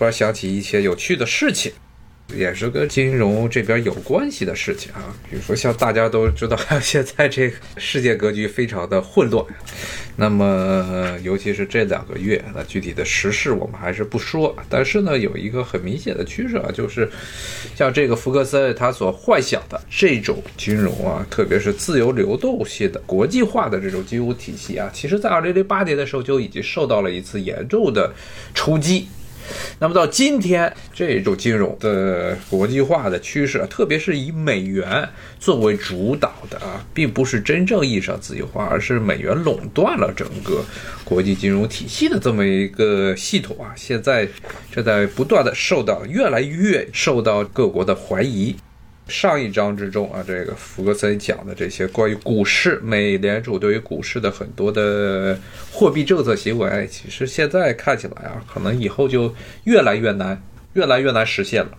[0.00, 1.70] 突然想起一些有趣的事情。
[2.34, 9.44] 也是跟金融这边有关系的事情啊，比如说像大家都知道，现在这个世界格局非常的混乱，
[10.14, 17.10] 那么尤其是这两个月，那具体的时事我们还是不说，但是呢，有一个很明显的趋势啊，就是
[17.74, 28.14] 像这个福克森他所幻想的这种金融啊，特别是自由流动性的国际化的这种金融体系啊，其实在二零零八年的时候就已经受到了一次严重的
[28.54, 29.08] 冲击。
[29.78, 40.64] 那么到今天，这种金融的国际化的趋势啊，特别是以美元作为主导的啊，并不是真正意义上自由化，而是美元垄断了整个
[41.04, 44.28] 国际金融体系的这么一个系统啊，现在
[44.70, 48.54] 正在不断的受到越来越受到各国的怀疑。
[49.10, 55.36] 上一章之中啊，这个福格森讲的这些关于股市，美联储对于股市的很多的
[55.70, 59.34] 货币政策行为，其实现在看起来啊，可能以后就
[59.64, 60.40] 越来越难，
[60.74, 61.72] 越来越难实现了，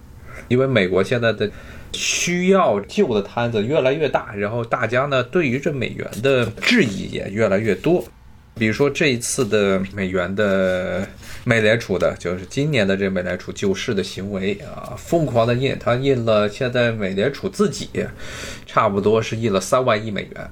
[0.50, 1.50] 因为美国现在的
[1.94, 8.04] 需要救的摊子越来越大，然后大家呢对于这美元的质疑也越来越多。
[8.56, 11.08] 比如说这一次的美元的
[11.44, 17.90] 美联储的，就是今年的这美联储救市的行为啊，疯狂的印，它印了现在美联储自己
[18.66, 20.50] 差不多是印了三万亿美元，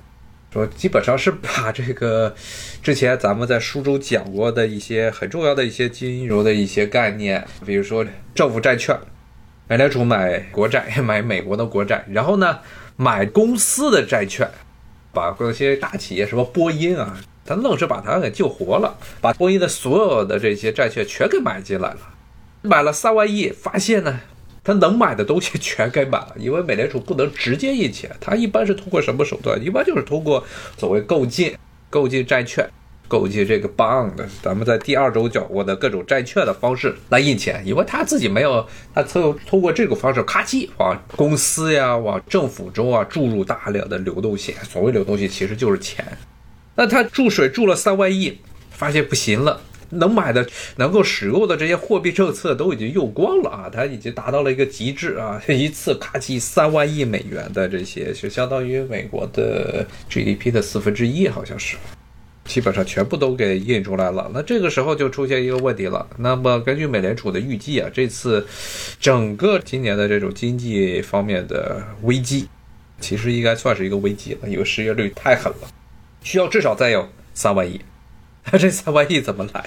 [0.52, 2.34] 说基本上是把这个
[2.82, 8.04] 之前咱们在书中讲过的一些很重要的一些金融的一些概念，比如说
[8.34, 8.98] 政府债券，
[9.68, 12.60] 美联储买国债，买美国的国债，然后呢
[12.96, 14.50] 买公司的债券，
[15.14, 17.16] 把那些大企业什么波音啊。
[17.50, 22.00] 他愣是把他给救活了，把波音的所有的这些债券全给买进来了，
[22.62, 23.50] 买了三万亿。
[23.50, 24.20] 发现呢，
[24.64, 29.60] 他能买的东西 全给买了，因为美联储不能直接印钱，他一般是通过什么手段？
[29.60, 30.46] 一般就是通过
[30.78, 31.58] 所谓购进、
[31.90, 32.70] 购进债券、
[33.08, 34.12] 购进这个 bond，
[34.44, 38.64] 咱们在第二周讲过的各种债券的方式来印钱，因为他自己没有，
[38.94, 44.54] 他通通过这个方式咔叽往公司呀、往政府中啊注入大量的流动性。
[44.64, 46.06] 所谓流动性，其实就是钱。
[46.80, 48.38] 那他注水注了三万亿，
[48.72, 49.60] 发现不行了，
[49.90, 50.48] 能买的、
[50.78, 61.76] 能够使用的这些货币政策都已经用光了啊，他已经达到了一个极致啊，一次咔叽三万亿美元的这些，就相当于美国的 GDP 的四分之一，好像是，
[62.46, 64.32] 基本上全部都给印出来了。
[64.34, 68.48] 那这个时候就出现一个问题了，那么根据美联储的预计啊，这次
[69.02, 72.48] 整个今年的这种经济方面的危机，
[73.02, 75.68] 其实应该算是一个危机了，因为失业率太狠了。
[76.22, 77.82] 需要至少再有三万亿，
[78.52, 79.66] 那 这三万亿怎么来？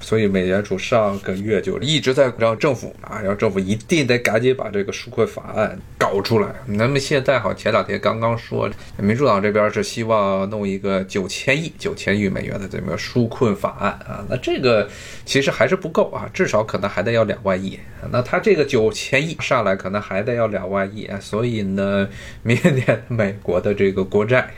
[0.00, 6.48] 所以美联储上个月就一直在让政府啊，让政府一定得赶紧把这个纾困法案搞出来。
[6.66, 8.68] 那么现在好，前两天刚刚说，
[8.98, 14.22] 民主党这边是希望弄一个九千亿、九千亿美元的这么纾困法案啊。
[14.28, 14.86] 那这个
[15.24, 17.80] 其实还是不够啊，至少可能还得要两万亿。
[18.10, 21.18] 那他这个九千亿上来，可能还得要两万亿啊。
[21.18, 22.06] 所以呢，
[22.42, 24.50] 明年美国的这个国债。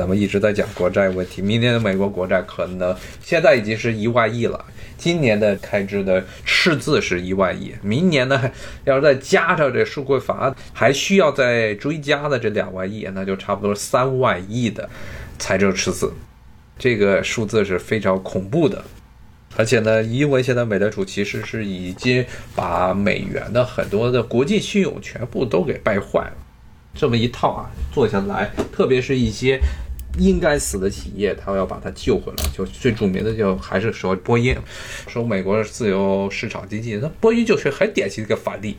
[0.00, 4.64] 咱们一直在讲国债问题，明年的美国国债可能现在已经是一万亿了，
[4.96, 8.50] 今年的开支的赤字是一万亿，明年呢
[8.84, 14.88] 要是再加上这纾困法案，还需要再追加的这两万亿，那就差不多三万亿的
[15.38, 16.10] 财政赤字，
[16.78, 18.82] 这个数字是非常恐怖的。
[19.58, 22.24] 而且呢，因为现在美联储其实是已经
[22.56, 26.32] 把美元的很多的国际信用全部都给败坏了。
[26.94, 29.60] 这么一套啊，做下来，特别是一些
[30.18, 32.44] 应该死的企业，他要把它救回来。
[32.56, 34.56] 就最著名的，就还是说波音，
[35.06, 38.76] 说美国是自由市场经济，那波音就是很典型的一个反例。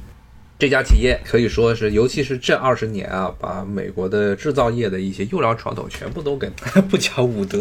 [0.60, 6.48] 这家企业可以说是，尤其是这二十年啊，把美国的制造业的一些优良传统全部都给
[6.88, 7.60] 不讲武德。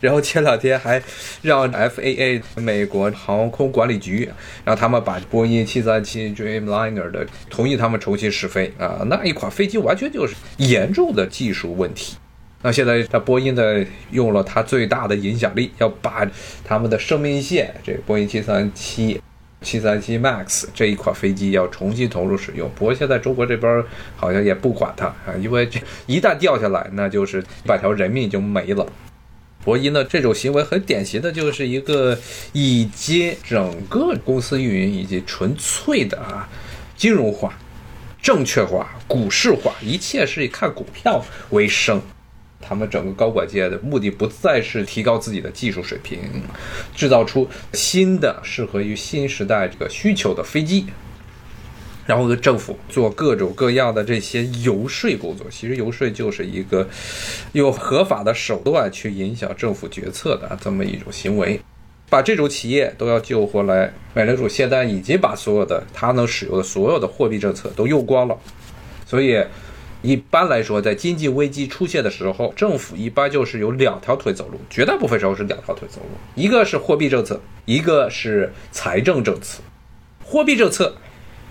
[0.00, 1.02] 然后前两天还
[1.42, 4.30] 让 FAA 美国航空管理局
[4.64, 12.14] 让他们把波音737 Dreamliner 的同意他们重新试飞啊，那一款飞机完全就是严重的技术问题。
[12.62, 16.28] 那现在他波音的用了他最大的影响力，要把
[16.64, 19.18] 他们的生命线，这波音737。
[19.62, 23.84] 七三七 MAX 这一款飞机要重新投入使用，不过现在中国这边
[24.16, 28.90] 好像也不管它啊，因为这一旦掉下来，那就是百条人命就没了。
[29.62, 32.18] 博音呢这种行为很典型的就是一个
[32.54, 36.48] 以及整个公司运营以及纯粹的啊
[36.96, 37.52] 金融化、
[38.22, 42.00] 证券化、股市化，一切是以看股票为生。
[42.60, 46.18] 他们整个高管界的目的不再是提高自己的技术水平，
[46.94, 50.86] 制造出新的适合于新时代这个需求的飞机，
[52.06, 55.46] 然后跟政府做各种各样的这些游说工作。
[55.50, 56.88] 其实游说就是一个
[57.52, 61.60] 用合法的手段去影响政府决策的这么一种行为。
[62.08, 63.92] 把这种企业都要救回来。
[64.14, 68.36] 美联储现在已经把所有的它能使用的所有的货币政策都用光了，
[69.06, 69.40] 所以
[70.02, 79.62] 一般来说，在经济危机出现的时候，政府一般就是有两条腿走路，绝大部分时候是两条腿走路，一个是货币政策，一个是财政政策。
[80.24, 80.96] 货币政策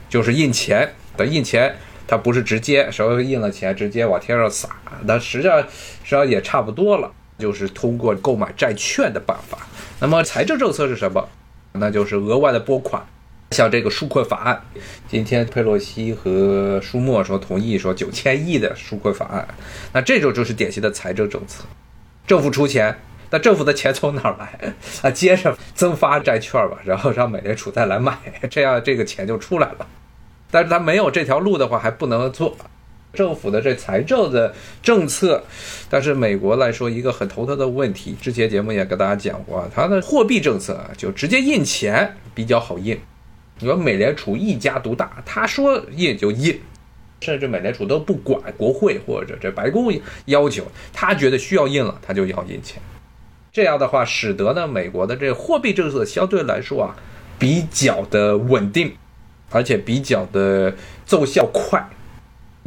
[0.10, 4.70] 就是印钱，的印钱它不是直接稍微印了钱直接往天上撒，
[5.04, 5.66] 那实际上实
[6.06, 9.60] 际上也差不多了，就是通过购买债券的办法。
[10.00, 11.28] 那么财政政策是什么？
[11.74, 13.06] 那就是额外的拨款，
[13.52, 14.62] 像这个纾困法案，
[15.08, 19.48] 今天佩洛西和舒默说同意说九千亿的纾困法案，
[19.92, 21.64] 那这种就是典型的财政政策，
[22.28, 22.96] 政府出钱，
[23.32, 25.10] 那政府的钱从哪儿来啊？
[25.10, 28.18] 接着增发债券吧，然后让美联储再来买，
[28.52, 29.88] 这样这个钱就出来了。
[30.52, 32.56] 但是他没有这条路的话，还不能做。
[33.12, 34.54] 政府的这财政的
[34.84, 35.44] 政策，
[35.90, 43.00] 但是美国来说一个很头疼的问题，之前节目也跟大家讲过，它的货币政策就直接印钱比较好印。
[43.60, 46.60] 你说美联储一家独大，他说印就印，
[47.22, 49.94] 甚至美联储都不管国会或者这白宫
[50.26, 52.82] 要求，他觉得需要印了，他就要印钱。
[53.52, 56.96] 这样的话，使得呢美国的这货币政策相对来说啊
[57.38, 58.94] 比较的稳定，
[59.50, 60.74] 而且比较的
[61.06, 61.86] 奏效快。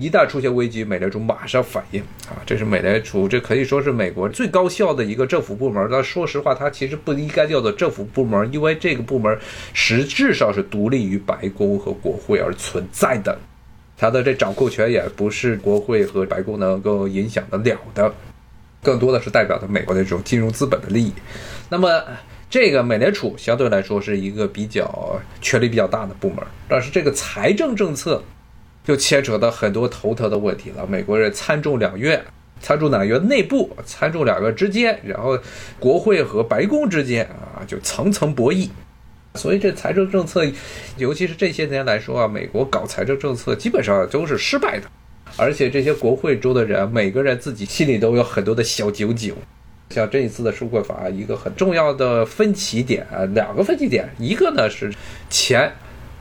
[0.03, 2.43] 一旦出现危机，美联储马上反应啊！
[2.45, 5.89] 这是美联储，这可以说是美国最高效的一个政府部门。
[5.93, 9.39] 但说实话，它其实不应该叫做政府部门，因为这个部门
[9.73, 13.39] 实质上是独立于白宫和国会而存在的，
[13.97, 18.13] 它的这掌控权也不是国会和白宫能够影响得了的，
[18.83, 21.13] 更多的是代表着美国的这种金融资本的利益。
[21.69, 22.03] 那么，
[22.51, 26.39] 这个美联储相对来说是一个比较权力比较大的部门，
[26.69, 28.21] 但是这个财政政策。
[28.85, 30.87] 就牵扯到很多头疼的问题了。
[30.87, 32.21] 美国人参众两院，
[32.61, 35.39] 参众两院内部，参众两院之间，然后
[35.79, 38.69] 国会和白宫之间啊，就层层博弈。
[39.35, 40.45] 所以这财政政策，
[40.97, 44.87] 尤其是这些年来说啊，美国搞财政政策基本上都是失败的。
[45.37, 49.35] 而且这些国会中的人，每个人自己心里都有很多的小九九。
[49.91, 54.93] 像这一次的纾困法，一个很重要的分歧点啊，两个分歧点，一个呢是
[55.31, 55.73] 钱。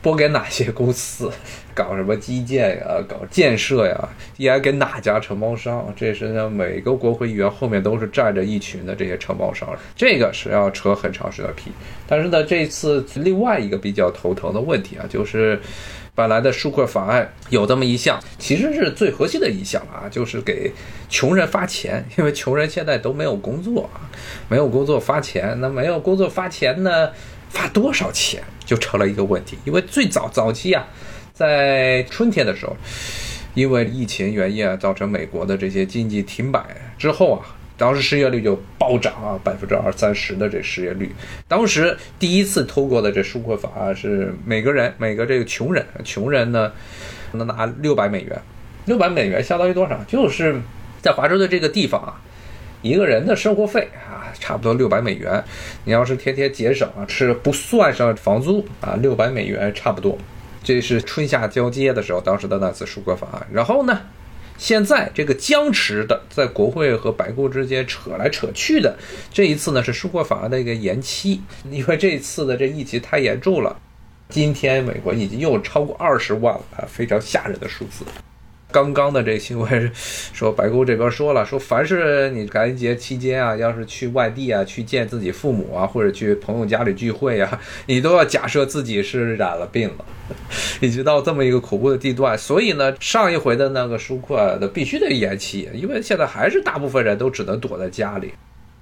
[0.03, 1.31] 拨给哪些公司
[1.73, 4.09] 搞什么基建呀，搞建设呀？
[4.37, 5.93] 应该给哪家承包商？
[5.95, 11.71] 这是呢，每个国会议员后面都是站着一群的这些承包商，这个是要扯很长时间的皮。
[12.07, 15.59] 但是呢，这次另外一个比较头疼的问题啊，就是
[16.13, 20.71] 本来的纾困法案有这么一项，其实是最核心的一项啊，就是给
[21.09, 24.09] 穷人发钱，因为穷人现在都没有工作啊，
[24.47, 27.09] 没有工作发钱，那没有工作发钱呢？
[27.49, 30.87] 发多少钱就成了一个问题，因为最早早期啊，
[31.41, 32.77] 在春天的时候，
[33.55, 36.63] 因为疫情原因啊，造成美国的这些经济停摆
[36.99, 37.41] 之后啊，
[37.75, 41.11] 当时失业率就暴涨啊，百分之二三十的这失业率。
[41.47, 46.71] 当时第一次通过的这纾困法啊，是每个人每个这个穷人，穷人呢
[47.31, 48.39] 能拿六百美元，
[48.85, 49.99] 六百美元相当于多少？
[50.07, 50.61] 就是
[51.01, 52.21] 在华州的这个地方啊，
[52.83, 54.21] 一个人的生活费啊。
[54.39, 55.43] 差不多六百美元，
[55.83, 60.17] 你要是天天节省啊，吃不算上房租啊，六百美元差不多。
[60.63, 63.47] 这是春夏交接的时候，当时的那次舒格法案。
[63.51, 64.01] 然后呢，
[64.57, 68.95] 现在这个僵持的，在国会和白宫之间扯来扯去的，
[69.33, 73.75] 这一次呢是舒格法案的一个延期，因为这一次的这疫情太严重了。
[74.29, 78.05] 今天美国已经又超过二十万了，非常吓人的数字。
[78.71, 79.91] 刚刚的这新闻
[80.33, 90.05] 说，白宫这边说了，说凡是你感恩节期间啊，要是去外地啊，去见自己父母啊，或者去朋友家里聚会啊，你都要假设自己是染了病了，
[90.79, 92.37] 已经到这么一个恐怖的地段。
[92.37, 98.33] 所以呢，上一回的那个纾困的必须得延期，因为现在还是大部分人都只能躲在家里，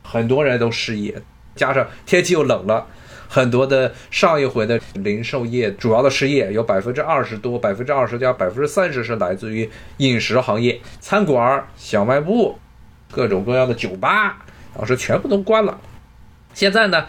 [0.03, 1.19] 很多人都失业，
[1.55, 2.88] 加上天气又冷了。
[3.31, 12.57] 很多的上一回的零售业主要的失业有百分之二十多，百分之二十加百分之三十是来自于饮食行业、餐馆、小卖部、
[13.12, 14.43] 各种各样的酒吧，
[14.75, 15.79] 当时全部都关了。
[16.55, 17.05] 现在呢，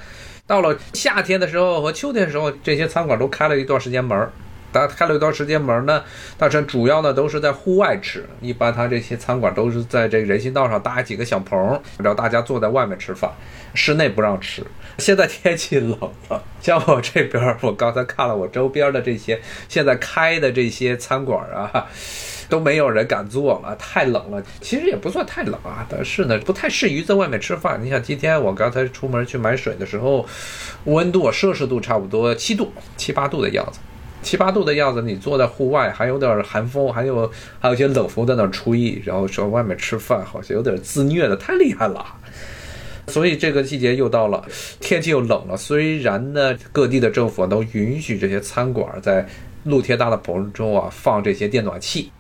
[0.47, 4.31] 到了夏天的时候和秋天的时候，这些餐馆都开了一段时间门儿。
[4.73, 6.03] 他开了一段时间门呢，
[6.39, 8.25] 但是主要呢都是在户外吃。
[8.41, 13.31] 一般他这些餐馆都是在这人行道上搭几个小棚，让大家坐在外面吃饭，
[13.75, 14.65] 室内不让吃。
[14.99, 15.99] 现在天气冷
[16.29, 21.87] 了，像我这边，我刚才看了我周边的这些现在开的这些餐馆啊，
[22.49, 24.43] 都没有人敢做了，太冷了。
[24.61, 27.83] 其实也不算太冷啊，但是呢不太适宜在外面吃饭。
[27.83, 30.27] 你想今天我刚才出门去买水的时候，
[30.85, 33.79] 温度摄氏度差不多七度、七八度的样子。
[34.23, 42.05] 七八度的样子，你坐在户外还有点寒风，还有还有些冷风在那吹，然后说外面吃饭好像有点自虐的，太厉害了。
[43.09, 44.45] 所以这个季节又到了，
[44.79, 45.57] 天气又冷了。
[45.57, 49.27] 虽然呢，各地的政府都允许这些餐馆在
[49.65, 52.13] 露天大的棚中啊放这些电暖气，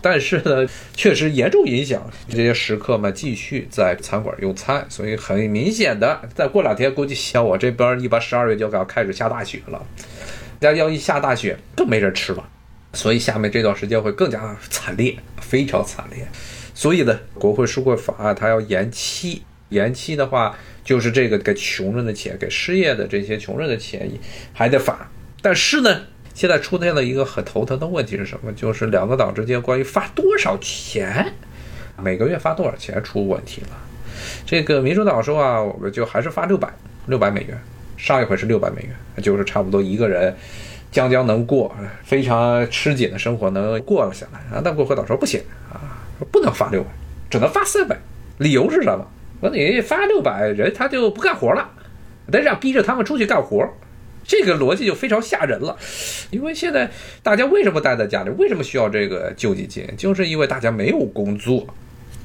[0.00, 4.86] 但是呢，确实严重影响这些食客们继续在餐馆用餐。
[4.88, 9.84] 所以很明显的，再过两天估计像我这边一般十二月就要开始下大雪了，
[10.60, 12.48] 家要一下大雪更没人吃了，
[12.92, 16.26] 所以下面这段时间会更加惨烈，非常惨烈。
[16.74, 19.42] 所以呢，国会纾困法案它要延期。
[19.70, 24.10] 延期的话，就是这个给穷人的钱，给失业的这些穷人的钱
[24.54, 25.10] 还得发。
[25.42, 28.50] 但是呢，现在出现了一个很头疼的问题是什么？
[28.54, 31.34] 就是两个党之间关于发多少钱，
[32.02, 33.76] 每个月发多少钱出问题了。
[34.46, 36.72] 这个民主党说啊，我们就还是发六百
[37.06, 37.60] 六百美元，
[37.98, 40.34] 上一回是六百美元，就是差不多一个人
[40.90, 41.74] 将将能过
[42.04, 44.62] 非常吃紧的生活能过了下来啊。
[44.64, 46.88] 但国会党说不行啊，说不能发六百，
[47.28, 47.98] 只能发三百。
[48.38, 49.06] 理由是什么？
[49.40, 51.68] 说你发六百人，他就不干活了，
[52.30, 53.68] 得让逼着他们出去干活，
[54.24, 55.76] 这个逻辑就非常吓人了。
[56.30, 56.90] 因为现在
[57.22, 58.30] 大家为什么待在家里？
[58.30, 59.84] 为什么需要这个救济金？
[59.96, 61.66] 就是因为大家没有工作，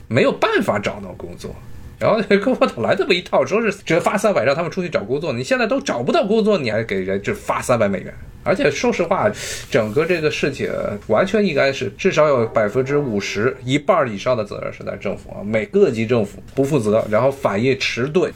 [0.07, 1.55] 没有办法找到工作。
[1.99, 5.31] 然后跟我讨来这么一套，说是只发三百让他们出去找工作。
[5.31, 8.13] 你现在都找不到工作，你还给人只发三百美元？
[8.43, 9.31] 而且说实话，
[9.71, 10.69] 整个这个事情
[11.07, 18.29] 完全应该是至少有百分之五十一半以上的责任是在政府啊，每各级政府不负责，然后反应迟钝，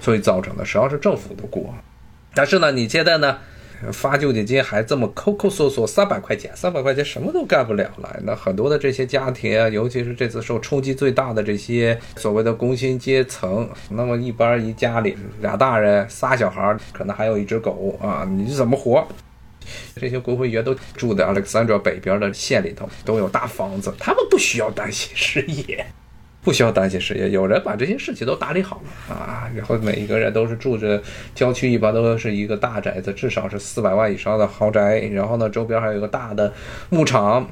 [0.00, 1.74] 所以造成的实际上是政府的锅。
[2.34, 3.38] 但是呢，你现在呢？
[3.92, 8.20] 发救济金还这么抠抠搜搜，三百块钱，三百块钱什么都干不了了。
[8.24, 19.06] 那很多的这些家庭啊，尤其是这次受冲击最大的这些所谓的工薪阶层，那么一般一家里俩大人仨小孩，可能还有一只狗啊，你怎么活？
[19.96, 25.86] 这些国会议员都住在 Alexandra 北边的县里头，都有大房子，他们不需要担心失业。
[26.42, 29.50] 不需要担心失业，有人把这些事情都打理好了啊。
[29.54, 31.02] 然后每一个人都是住着
[31.34, 35.00] 郊区，一般都是一个大宅子，至少是四百万以上的豪宅。
[35.12, 36.52] 然后呢，周边还有一个大的
[36.88, 37.46] 牧场，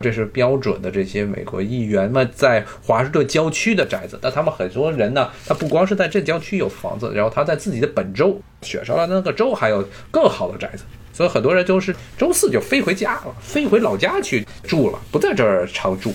[0.00, 4.18] 这是标准的这些美国议员们在华盛顿郊区的宅子。
[4.22, 16.12] 但他们很多人呢，他不光是在这郊区有房子，然后他在自己的本州选上了那个州还有更好的宅子，所以很多人都是周四就飞回家了，飞回老家去住了，不在这儿常住。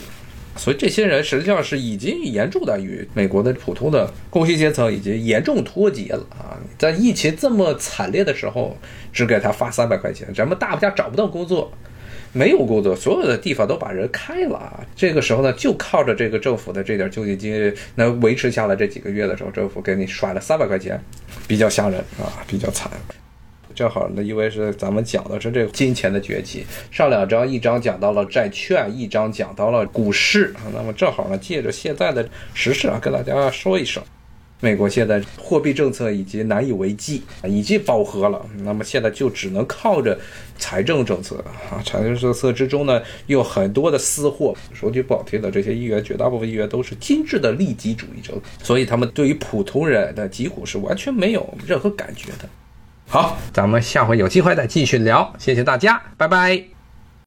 [0.55, 6.55] 所以这些人实际上是已经严重的与美国的普通的工薪阶层已经严重脱节了啊！
[6.77, 8.77] 在疫情这么惨烈的时候，
[9.11, 11.71] 只给他发三百块钱，咱们大不家找不到工作，
[12.31, 14.79] 没有工作，所有的地方都把人开了啊。
[14.95, 21.03] 这个时候呢，就靠着这个政府的这点救济金能维持下来这几个月的时候，政府给你甩了三百块钱，
[21.47, 22.91] 比较吓人啊，比较惨。
[23.73, 30.69] 正好呢，因为是咱们讲的是这个金钱的崛起，上两章一章讲到了债券，一章讲到了股市啊。
[30.73, 34.01] 那么正好呢，借着现在的时事啊，跟大家说一声，
[34.59, 38.45] 美国现在货币政策已经难以为继，已经饱和了。
[38.59, 40.17] 那么现在就只能靠着
[40.57, 44.55] 财政政策啊，财政政策之中呢，有很多的私货。
[44.71, 52.47] 说句不好听的，这些议员绝大部分议员都是精致的利己主义者，所以他们对于普通人的疾苦是完全没有任何感觉的。
[53.13, 56.72] 好，咱们下回有机会再继续聊，谢谢大家，拜拜。